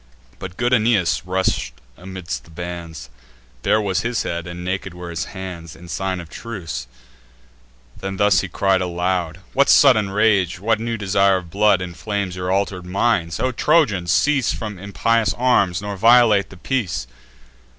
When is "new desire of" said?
10.79-11.51